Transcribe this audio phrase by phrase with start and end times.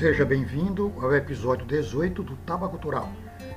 [0.00, 3.12] Seja bem-vindo ao episódio 18 do Taba Cultural.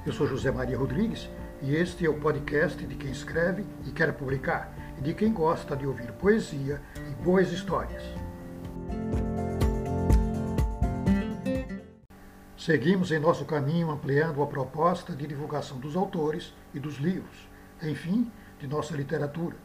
[0.06, 1.30] Eu sou José Maria Rodrigues
[1.62, 5.74] e este é o podcast de quem escreve e quer publicar, e de quem gosta
[5.74, 8.04] de ouvir poesia e boas histórias.
[12.58, 17.48] Seguimos em nosso caminho ampliando a proposta de divulgação dos autores e dos livros,
[17.82, 18.30] enfim,
[18.60, 19.56] de nossa literatura.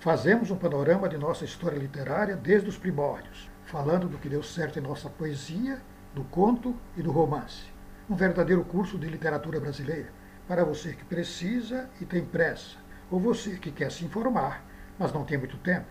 [0.00, 4.80] Fazemos um panorama de nossa história literária desde os primórdios, falando do que deu certo
[4.80, 5.80] em nossa poesia,
[6.14, 7.64] do conto e do romance.
[8.08, 10.08] Um verdadeiro curso de literatura brasileira
[10.46, 12.76] para você que precisa e tem pressa,
[13.10, 14.64] ou você que quer se informar,
[14.98, 15.86] mas não tem muito tempo.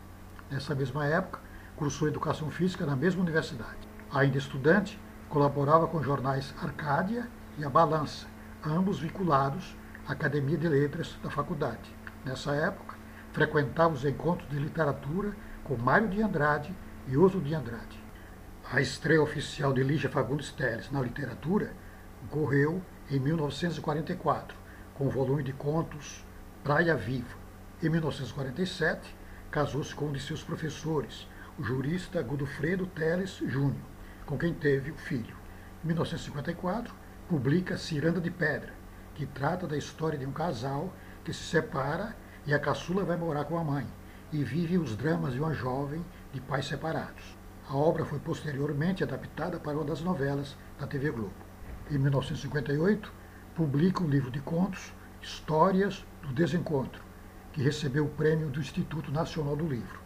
[0.50, 1.40] Nessa mesma época,
[1.74, 3.88] cursou Educação Física na mesma universidade.
[4.12, 5.00] Ainda estudante,
[5.30, 8.26] colaborava com jornais Arcádia e A Balança,
[8.64, 9.74] ambos vinculados
[10.06, 11.94] à Academia de Letras da faculdade.
[12.24, 12.94] Nessa época,
[13.32, 15.34] frequentava os encontros de literatura
[15.64, 16.76] com Mário de Andrade
[17.08, 17.98] e Oso de Andrade.
[18.70, 21.72] A estreia oficial de Lígia Fagundes Teles na literatura
[22.26, 24.54] ocorreu em 1944,
[24.94, 26.22] com o volume de contos
[26.62, 27.34] Praia Viva.
[27.82, 29.16] Em 1947,
[29.50, 31.26] casou-se com um de seus professores,
[31.58, 33.86] o jurista Godofredo Teles Júnior,
[34.26, 35.34] com quem teve o filho.
[35.82, 36.94] Em 1954,
[37.26, 38.74] publica Ciranda de Pedra,
[39.14, 40.92] que trata da história de um casal
[41.24, 42.14] que se separa
[42.46, 43.86] e a caçula vai morar com a mãe
[44.34, 47.38] e vive os dramas de uma jovem de pais separados.
[47.68, 51.32] A obra foi posteriormente adaptada para uma das novelas da TV Globo.
[51.88, 53.12] Em 1958,
[53.54, 54.92] publica um livro de contos,
[55.22, 57.00] Histórias do Desencontro,
[57.52, 60.00] que recebeu o prêmio do Instituto Nacional do Livro.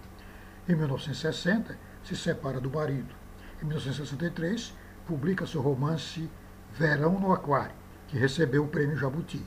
[0.69, 3.15] Em 1960, se separa do marido.
[3.63, 4.75] Em 1963,
[5.07, 6.31] publica seu romance
[6.75, 7.75] Verão no Aquário,
[8.07, 9.43] que recebeu o prêmio Jabuti.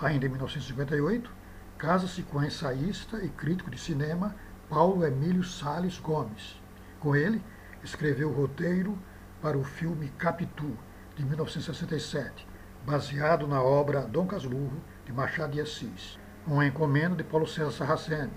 [0.00, 1.30] Ainda em 1958,
[1.78, 4.34] casa-se com a ensaísta e crítico de cinema
[4.68, 6.60] Paulo Emílio Sales Gomes.
[7.00, 7.42] Com ele,
[7.82, 8.98] escreveu o roteiro
[9.42, 10.76] para o filme Capitu,
[11.14, 12.46] de 1967,
[12.86, 16.18] baseado na obra Dom Casmurro, de Machado de Assis.
[16.46, 18.32] Uma encomenda de Paulo César Sarraceni,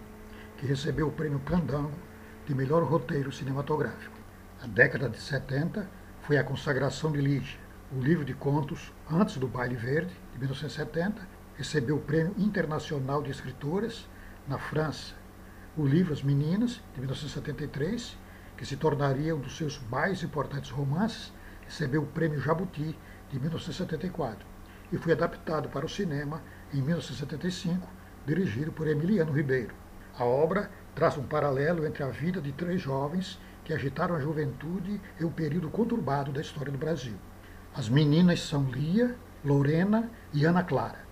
[0.58, 1.98] que recebeu o prêmio Candango
[2.46, 4.18] de melhor roteiro cinematográfico.
[4.62, 5.90] A década de 70
[6.22, 7.60] foi a consagração de Lígia,
[7.92, 11.22] o livro de contos Antes do Baile Verde, de 1970,
[11.58, 14.08] recebeu o Prêmio Internacional de Escritoras
[14.48, 15.16] na França.
[15.76, 18.16] O livro As Meninas, de 1973,
[18.56, 21.34] que se tornaria um dos seus mais importantes romances,
[21.66, 22.98] recebeu o Prêmio Jabuti,
[23.30, 24.48] de 1974,
[24.92, 26.42] e foi adaptado para o cinema
[26.74, 27.88] em 1975,
[28.26, 29.74] dirigido por Emiliano Ribeiro.
[30.18, 35.02] A obra traça um paralelo entre a vida de três jovens que agitaram a juventude
[35.20, 37.16] e o período conturbado da história do Brasil.
[37.76, 41.07] As meninas são Lia, Lorena e Ana Clara,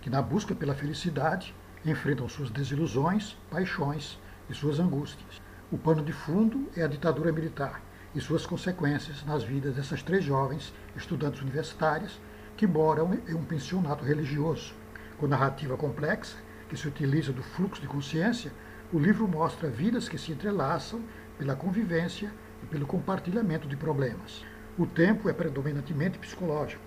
[0.00, 1.54] que na busca pela felicidade
[1.84, 4.18] enfrentam suas desilusões, paixões
[4.48, 5.40] e suas angústias.
[5.70, 7.80] O pano de fundo é a ditadura militar
[8.14, 12.20] e suas consequências nas vidas dessas três jovens estudantes universitárias
[12.56, 14.74] que moram em um pensionato religioso.
[15.18, 16.36] Com narrativa complexa,
[16.68, 18.52] que se utiliza do fluxo de consciência,
[18.92, 21.00] o livro mostra vidas que se entrelaçam
[21.38, 22.32] pela convivência
[22.62, 24.44] e pelo compartilhamento de problemas.
[24.76, 26.82] O tempo é predominantemente psicológico.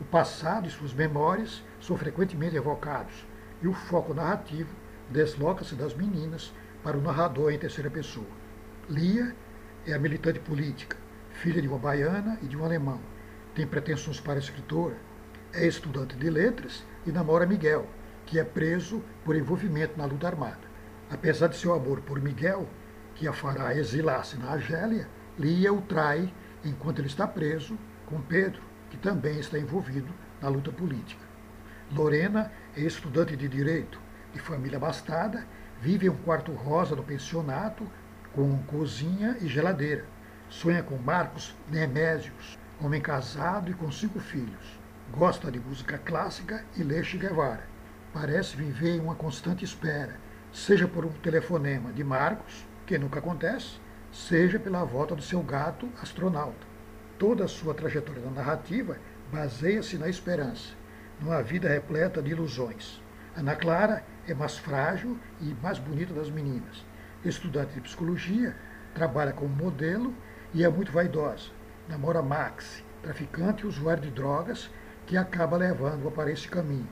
[0.00, 3.26] O passado e suas memórias são frequentemente evocados,
[3.60, 4.74] e o foco narrativo
[5.10, 6.52] desloca-se das meninas
[6.82, 8.26] para o narrador em terceira pessoa.
[8.88, 9.34] Lia
[9.86, 10.96] é a militante política,
[11.30, 13.00] filha de uma baiana e de um alemão.
[13.54, 14.96] Tem pretensões para escritora.
[15.52, 17.86] é estudante de letras e namora Miguel,
[18.26, 20.66] que é preso por envolvimento na luta armada.
[21.10, 22.66] Apesar de seu amor por Miguel,
[23.14, 25.06] que a fará exilar-se na Argélia,
[25.38, 26.32] Lia o trai
[26.64, 31.23] enquanto ele está preso com Pedro, que também está envolvido na luta política.
[31.92, 34.00] Lorena é estudante de direito,
[34.32, 35.46] de família abastada,
[35.80, 37.86] vive em um quarto rosa no pensionato,
[38.32, 40.04] com cozinha e geladeira.
[40.48, 44.80] Sonha com Marcos Nemésios, homem casado e com cinco filhos.
[45.12, 47.64] Gosta de música clássica e lê Che Guevara.
[48.12, 50.16] Parece viver em uma constante espera,
[50.52, 53.78] seja por um telefonema de Marcos, que nunca acontece,
[54.12, 56.66] seja pela volta do seu gato astronauta.
[57.18, 58.96] Toda a sua trajetória da narrativa
[59.32, 60.74] baseia-se na esperança,
[61.20, 63.02] numa vida repleta de ilusões.
[63.36, 66.84] Ana Clara é mais frágil e mais bonita das meninas.
[67.24, 68.54] Estudante de psicologia,
[68.94, 70.14] trabalha como modelo
[70.52, 71.50] e é muito vaidosa.
[71.88, 74.70] Namora Max, traficante e usuário de drogas,
[75.06, 76.88] que acaba levando-a para esse caminho.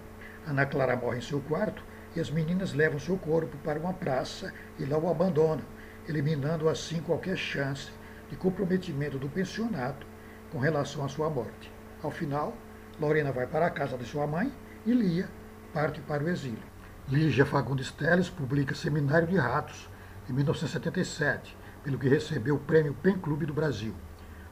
[0.47, 1.83] Ana Clara morre em seu quarto
[2.15, 5.65] e as meninas levam seu corpo para uma praça e lá o abandonam,
[6.09, 7.91] eliminando assim qualquer chance
[8.29, 10.07] de comprometimento do pensionato
[10.51, 11.73] com relação à sua morte.
[12.03, 12.55] Ao final,
[13.01, 14.53] Lorena vai para a casa de sua mãe
[14.85, 15.29] e Lia
[15.73, 16.63] parte para o exílio.
[17.09, 19.89] Lígia Fagundes Teles publica Seminário de Ratos,
[20.29, 23.95] em 1977, pelo que recebeu o prêmio PEN Clube do Brasil.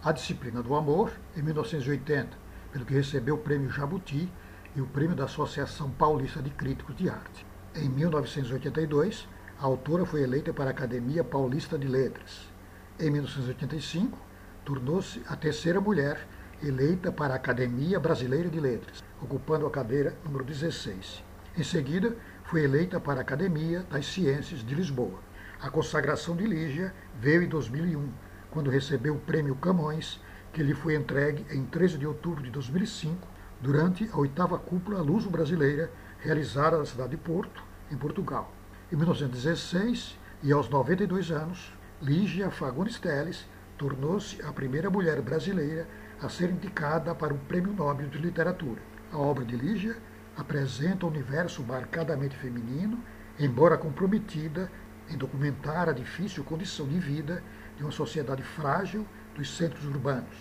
[0.03, 2.37] A Disciplina do Amor, em 1980,
[2.73, 4.33] pelo que recebeu o prêmio Jabuti
[4.75, 7.47] e o prêmio da Associação Paulista de Críticos de Arte.
[7.75, 9.29] Em 1982,
[9.61, 12.51] a autora foi eleita para a Academia Paulista de Letras.
[12.99, 14.19] Em 1985,
[14.65, 16.27] tornou-se a terceira mulher
[16.63, 21.25] eleita para a Academia Brasileira de Letras, ocupando a cadeira número 16.
[21.57, 22.15] Em seguida,
[22.45, 25.19] foi eleita para a Academia das Ciências de Lisboa.
[25.61, 28.09] A consagração de Lígia veio em 2001,
[28.51, 30.21] quando recebeu o Prêmio Camões,
[30.53, 33.27] que lhe foi entregue em 13 de outubro de 2005,
[33.61, 38.53] durante a oitava cúpula luso-brasileira realizada na cidade de Porto, em Portugal.
[38.93, 41.73] Em 1916, e aos 92 anos,
[42.03, 43.47] Lígia Fagundes Teles
[43.77, 45.87] tornou-se a primeira mulher brasileira
[46.23, 48.83] a ser indicada para o Prêmio Nobel de Literatura.
[49.13, 49.97] A obra de Lígia
[50.37, 53.03] apresenta um universo marcadamente feminino,
[53.39, 54.71] embora comprometida
[55.09, 57.43] em documentar a difícil condição de vida
[57.77, 60.37] de uma sociedade frágil dos centros urbanos.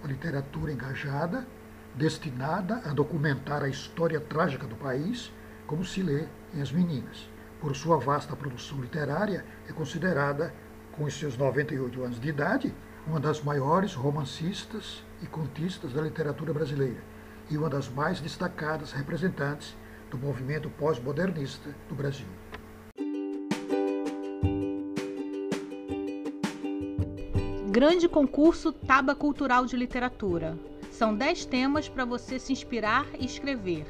[0.00, 1.46] Uma literatura engajada,
[1.94, 5.32] destinada a documentar a história trágica do país,
[5.66, 10.52] como se lê em As Meninas por sua vasta produção literária, é considerada,
[10.92, 12.74] com os seus 98 anos de idade,
[13.06, 17.02] uma das maiores romancistas e contistas da literatura brasileira
[17.50, 19.76] e uma das mais destacadas representantes
[20.10, 22.26] do movimento pós-modernista do Brasil.
[27.70, 30.58] Grande concurso Taba Cultural de Literatura.
[30.90, 33.86] São 10 temas para você se inspirar e escrever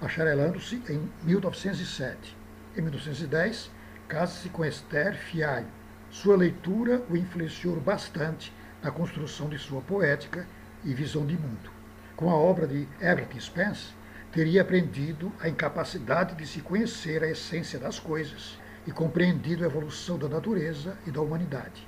[0.00, 2.34] bacharelando-se em 1907.
[2.74, 3.70] Em 1910,
[4.08, 5.66] casa-se com Esther Fialho.
[6.08, 8.50] Sua leitura o influenciou bastante
[8.82, 10.46] na construção de sua poética
[10.82, 11.70] e visão de mundo.
[12.16, 13.92] Com a obra de Herbert Spence,
[14.32, 20.16] teria aprendido a incapacidade de se conhecer a essência das coisas e compreendido a evolução
[20.16, 21.86] da natureza e da humanidade.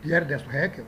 [0.00, 0.86] De Ernesto Haeckel,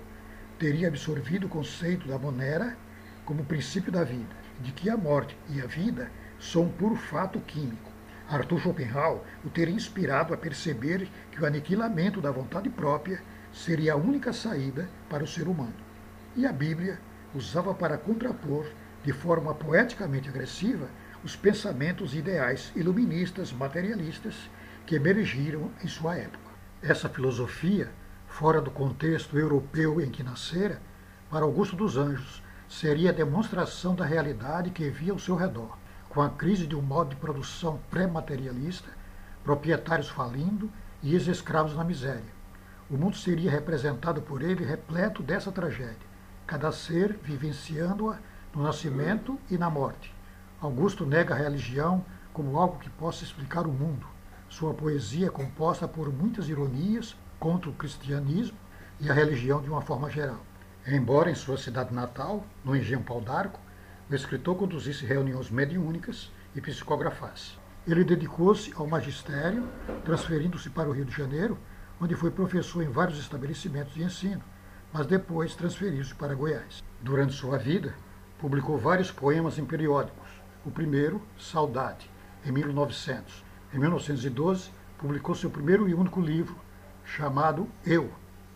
[0.59, 2.77] teria absorvido o conceito da monera
[3.25, 6.11] como princípio da vida, de que a morte e a vida
[6.41, 7.91] são um puro fato químico.
[8.29, 13.23] Arthur Schopenhauer o teria inspirado a perceber que o aniquilamento da vontade própria
[13.53, 15.75] seria a única saída para o ser humano.
[16.37, 16.99] E a Bíblia
[17.35, 18.67] usava para contrapor
[19.05, 20.89] de forma poeticamente agressiva
[21.25, 24.51] os pensamentos ideais iluministas materialistas
[24.87, 26.49] que emergiram em sua época.
[26.83, 27.91] Essa filosofia,
[28.39, 30.81] fora do contexto europeu em que nascera,
[31.29, 35.77] para Augusto dos Anjos, seria a demonstração da realidade que via ao seu redor,
[36.09, 38.89] com a crise de um modo de produção pré-materialista,
[39.43, 40.71] proprietários falindo
[41.03, 42.33] e ex-escravos na miséria.
[42.89, 46.07] O mundo seria representado por ele repleto dessa tragédia,
[46.47, 48.19] cada ser vivenciando-a
[48.55, 50.15] no nascimento e na morte.
[50.61, 54.07] Augusto nega a religião como algo que possa explicar o mundo.
[54.49, 58.57] Sua poesia é composta por muitas ironias contra o cristianismo
[59.01, 60.45] e a religião de uma forma geral.
[60.87, 63.61] Embora em sua cidade natal, no Engenho Pau d'Arco,
[64.11, 67.53] o escritor conduzisse reuniões mediúnicas e psicografasse.
[67.87, 69.69] Ele dedicou-se ao magistério,
[70.05, 71.59] transferindo-se para o Rio de Janeiro,
[72.01, 74.43] onde foi professor em vários estabelecimentos de ensino,
[74.93, 76.83] mas depois transferiu-se para Goiás.
[77.03, 77.95] Durante sua vida,
[78.39, 80.29] publicou vários poemas em periódicos.
[80.65, 82.11] O primeiro, Saudade,
[82.45, 83.45] em 1900.
[83.75, 86.57] Em 1912, publicou seu primeiro e único livro,
[87.09, 88.13] chamado Eu,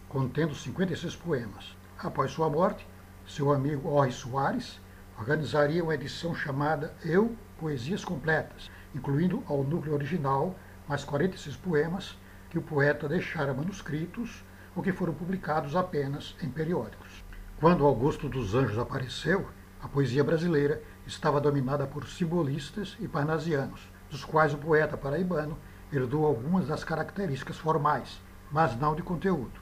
[0.08, 1.74] contendo 56 poemas.
[1.98, 2.86] Após sua morte,
[3.26, 4.78] seu amigo Orri Soares
[5.18, 10.54] organizaria uma edição chamada Eu, Poesias Completas, incluindo ao núcleo original
[10.86, 12.18] mais 46 poemas
[12.50, 14.44] que o poeta deixara manuscritos
[14.76, 17.24] ou que foram publicados apenas em periódicos.
[17.58, 19.48] Quando Augusto dos Anjos apareceu,
[19.80, 23.80] a poesia brasileira estava dominada por simbolistas e parnasianos,
[24.10, 25.56] dos quais o poeta paraibano
[25.90, 28.20] herdou algumas das características formais,
[28.52, 29.60] mas não de conteúdo.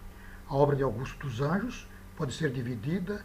[0.48, 3.24] A obra de Augusto dos Anjos pode ser dividida,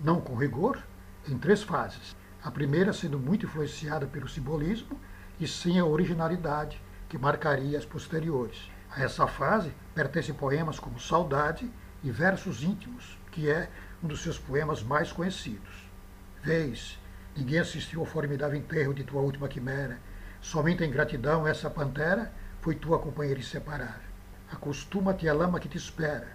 [0.00, 0.82] não com rigor,
[1.28, 2.16] em três fases.
[2.42, 5.00] A primeira sendo muito influenciada pelo simbolismo
[5.38, 8.70] e sem a originalidade que marcaria as posteriores.
[8.90, 11.70] A essa fase pertencem poemas como Saudade
[12.02, 13.70] e Versos Íntimos, que é
[14.02, 15.88] um dos seus poemas mais conhecidos.
[16.42, 16.98] Vês,
[17.36, 19.98] ninguém assistiu ao formidável enterro de tua última quimera.
[20.40, 24.03] Somente em gratidão essa pantera foi tua companheira inseparável.
[24.54, 26.28] Acostuma-te à lama que te espera.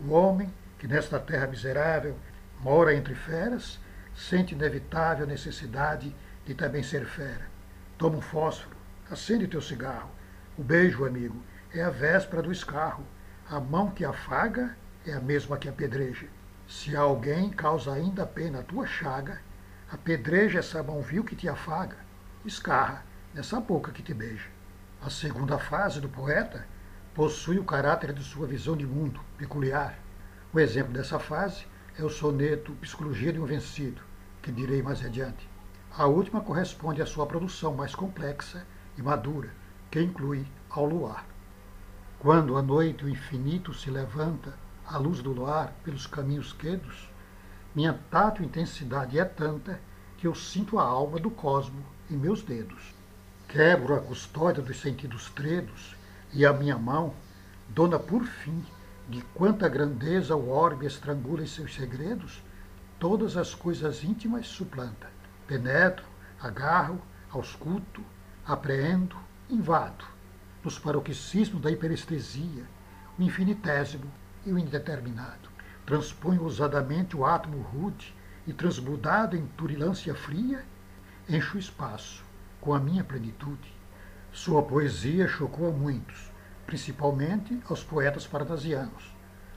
[0.00, 2.16] O homem, que nesta terra miserável
[2.58, 3.78] mora entre feras,
[4.14, 7.46] sente inevitável necessidade de também ser fera.
[7.98, 8.74] Toma um fósforo,
[9.10, 10.10] acende teu cigarro.
[10.56, 11.36] O beijo, amigo,
[11.70, 13.04] é a véspera do escarro.
[13.48, 14.74] A mão que afaga
[15.06, 16.28] é a mesma que apedreja.
[16.66, 19.38] Se alguém causa ainda pena a tua chaga,
[19.92, 21.98] apedreja essa mão vil que te afaga,
[22.42, 24.48] escarra nessa boca que te beija.
[25.02, 26.66] A segunda fase do poeta
[27.14, 29.98] possui o caráter de sua visão de mundo peculiar.
[30.52, 31.64] O exemplo dessa fase
[31.98, 34.00] é o soneto Psicologia de um Vencido,
[34.40, 35.48] que direi mais adiante.
[35.96, 38.64] A última corresponde à sua produção mais complexa
[38.96, 39.50] e madura,
[39.90, 41.26] que inclui ao luar.
[42.20, 44.54] Quando à noite o infinito se levanta,
[44.86, 47.08] à luz do luar, pelos caminhos quedos,
[47.74, 49.80] minha tátil intensidade é tanta
[50.16, 52.94] que eu sinto a alma do cosmo em meus dedos.
[53.48, 55.96] Quebro a custódia dos sentidos tredos
[56.32, 57.14] e a minha mão,
[57.68, 58.64] dona por fim
[59.08, 62.42] de quanta grandeza o orbe estrangula em seus segredos,
[62.98, 65.10] todas as coisas íntimas suplanta.
[65.46, 66.04] Penetro,
[66.40, 68.02] agarro, ausculto,
[68.46, 69.16] apreendo,
[69.48, 70.04] invado
[70.62, 72.64] nos paroxismos da hiperestesia,
[73.18, 74.10] o infinitésimo
[74.44, 75.48] e o indeterminado.
[75.86, 78.14] Transpõe ousadamente o átomo rude
[78.46, 80.64] e, transmudado em turilância fria,
[81.28, 82.22] enche o espaço
[82.60, 83.79] com a minha plenitude.
[84.32, 86.30] Sua poesia chocou a muitos,
[86.64, 89.12] principalmente aos poetas paradasianos,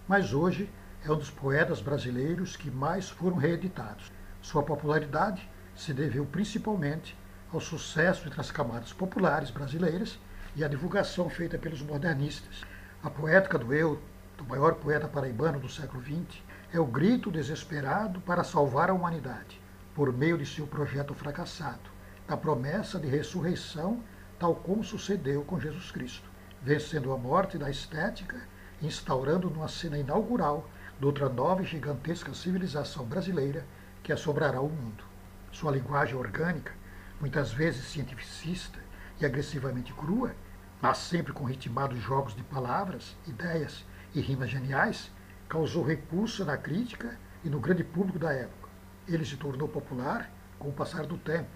[0.07, 0.67] mas hoje
[1.05, 4.11] é um dos poetas brasileiros que mais foram reeditados.
[4.41, 7.15] Sua popularidade se deveu principalmente
[7.53, 10.17] ao sucesso entre as camadas populares brasileiras
[10.55, 12.63] e a divulgação feita pelos modernistas.
[13.03, 14.01] A poética do eu,
[14.39, 16.41] do maior poeta paraibano do século XX,
[16.73, 19.61] é o grito desesperado para salvar a humanidade,
[19.93, 21.91] por meio de seu projeto fracassado,
[22.27, 24.01] da promessa de ressurreição,
[24.43, 26.29] tal como sucedeu com Jesus Cristo,
[26.61, 28.41] vencendo a morte da estética,
[28.81, 30.69] instaurando numa cena inaugural
[30.99, 33.65] de outra nova e gigantesca civilização brasileira
[34.03, 35.01] que assombrará o mundo.
[35.49, 36.73] Sua linguagem orgânica,
[37.21, 38.77] muitas vezes cientificista
[39.17, 40.35] e agressivamente crua,
[40.81, 45.09] mas sempre com ritmados jogos de palavras, ideias e rimas geniais,
[45.47, 48.67] causou repulsa na crítica e no grande público da época.
[49.07, 51.55] Ele se tornou popular com o passar do tempo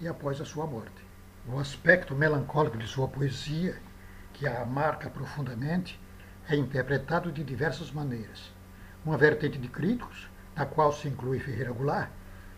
[0.00, 1.03] e após a sua morte.
[1.46, 3.76] O aspecto melancólico de sua poesia,
[4.32, 6.00] que a marca profundamente,
[6.48, 8.50] é interpretado de diversas maneiras.
[9.04, 12.08] Uma vertente de críticos, na qual se inclui Ferreira Goulart,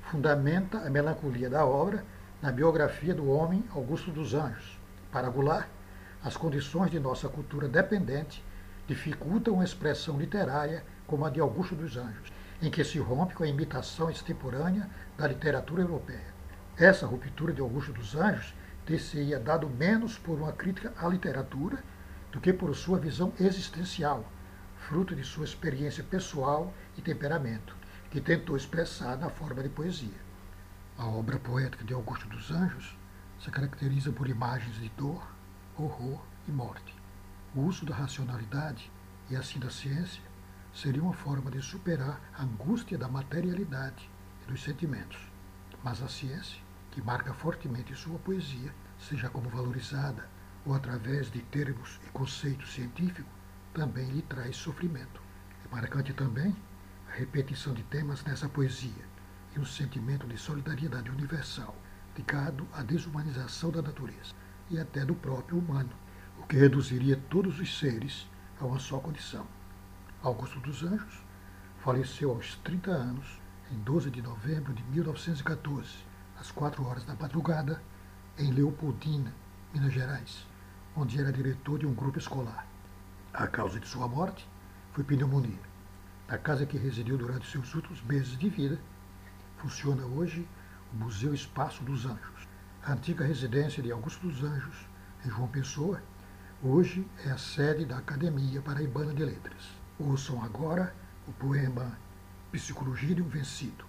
[0.03, 2.05] fundamenta a melancolia da obra
[2.41, 4.79] na biografia do homem Augusto dos Anjos.
[5.11, 5.67] Para Goulart,
[6.23, 8.45] as condições de nossa cultura dependente
[8.87, 13.43] dificultam uma expressão literária como a de Augusto dos Anjos, em que se rompe com
[13.43, 14.89] a imitação extemporânea
[15.19, 16.37] da literatura europeia.
[16.77, 18.55] Essa ruptura de Augusto dos Anjos
[18.87, 21.83] ter-se-ia dado menos por uma crítica à literatura
[22.33, 24.25] do que por sua visão existencial,
[24.77, 27.77] fruto de sua experiência pessoal e temperamento,
[28.11, 30.27] que tentou expressar na forma de poesia.
[30.97, 32.97] A obra poética de Augusto dos Anjos
[33.41, 35.27] se caracteriza por imagens de dor,
[35.77, 36.95] horror e morte.
[37.55, 38.91] O uso da racionalidade
[39.29, 40.23] e assim da ciência
[40.73, 44.09] seria uma forma de superar a angústia da materialidade
[44.43, 45.19] e dos sentimentos.
[45.83, 46.61] Mas a ciência,
[46.97, 50.27] que marca fortemente sua poesia, seja como valorizada
[50.65, 53.31] ou através de termos e conceitos científicos,
[53.75, 55.21] também lhe traz sofrimento.
[55.63, 56.57] É marcante também
[57.07, 59.05] a repetição de temas nessa poesia
[59.55, 61.77] e um sentimento de solidariedade universal
[62.17, 64.33] ligado à desumanização da natureza
[64.71, 65.93] e até do próprio humano,
[66.39, 68.27] o que reduziria todos os seres
[68.59, 69.47] a uma só condição.
[70.23, 71.23] Augusto dos Anjos
[71.81, 73.39] faleceu aos 30 anos,
[73.71, 76.07] em 12 de novembro de 1914,
[76.41, 77.83] às 4 horas da madrugada,
[78.39, 79.33] em Leopoldina,
[79.73, 80.47] Minas Gerais,
[80.95, 82.67] onde era diretor de um grupo escolar.
[83.33, 84.49] A causa de sua morte
[84.93, 85.59] foi pneumonia.
[86.29, 88.79] Na casa que residiu durante seus últimos meses de vida,
[89.59, 90.47] funciona hoje
[90.93, 92.49] o Museu Espaço dos Anjos.
[92.83, 94.87] A antiga residência de Augusto dos Anjos,
[95.25, 96.03] em João Pessoa,
[96.63, 99.71] hoje é a sede da Academia Paraibana de Letras.
[99.99, 100.95] Ouçam agora
[101.27, 101.99] o poema
[102.53, 103.86] Psicologia de um Vencido.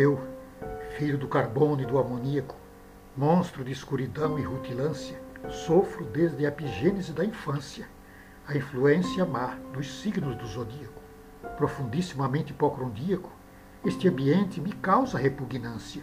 [0.00, 0.20] Eu,
[0.96, 2.54] filho do carbono e do amoníaco,
[3.16, 7.84] monstro de escuridão e rutilância, sofro desde a epigênese da infância
[8.46, 11.02] a influência má dos signos do zodíaco.
[11.56, 13.32] Profundissimamente hipocrondíaco,
[13.84, 16.02] este ambiente me causa repugnância.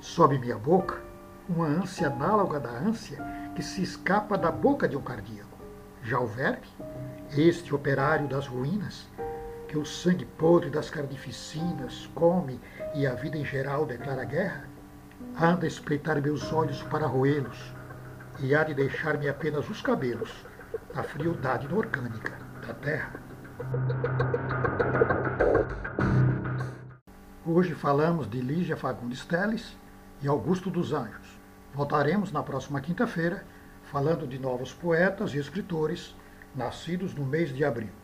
[0.00, 1.02] Sobe minha boca
[1.48, 3.18] uma ânsia análoga da ânsia
[3.56, 5.58] que se escapa da boca de um cardíaco.
[6.04, 6.68] Já o verme,
[7.36, 9.08] este operário das ruínas,
[9.74, 12.60] que o sangue podre das carnificinas come
[12.94, 14.68] e a vida em geral declara guerra,
[15.36, 17.74] anda a espreitar meus olhos para roê-los
[18.38, 20.30] e há de deixar-me apenas os cabelos,
[20.94, 23.20] a frialdade inorgânica da terra.
[27.44, 29.76] Hoje falamos de Lígia Fagundes Teles
[30.22, 31.36] e Augusto dos Anjos.
[31.74, 33.44] Voltaremos na próxima quinta-feira
[33.82, 36.14] falando de novos poetas e escritores
[36.54, 38.03] nascidos no mês de abril.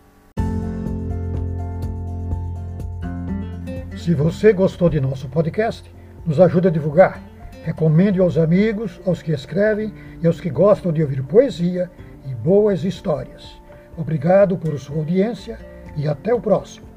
[4.11, 5.88] Se você gostou de nosso podcast,
[6.26, 7.23] nos ajude a divulgar.
[7.62, 11.88] Recomende aos amigos, aos que escrevem e aos que gostam de ouvir poesia
[12.29, 13.62] e boas histórias.
[13.96, 15.61] Obrigado por sua audiência
[15.96, 16.89] e até o próximo.